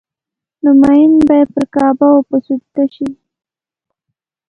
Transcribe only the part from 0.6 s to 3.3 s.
نو مين به پر کعبه او په سجده شي